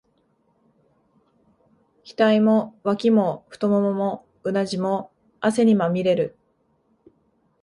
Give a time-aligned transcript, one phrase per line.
[2.05, 6.35] 額も、脇も、太腿も、うなじも、汗にまみれる。